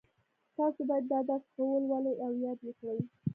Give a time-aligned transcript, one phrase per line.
[0.55, 2.99] تاسو باید دا درس ښه ولولئ او یاد یې کړئ